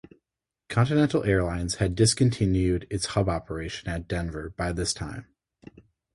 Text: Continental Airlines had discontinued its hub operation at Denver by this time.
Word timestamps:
Continental 0.67 1.23
Airlines 1.25 1.75
had 1.75 1.93
discontinued 1.93 2.87
its 2.89 3.05
hub 3.13 3.29
operation 3.29 3.87
at 3.87 4.07
Denver 4.07 4.49
by 4.57 4.71
this 4.71 4.95
time. 4.95 5.27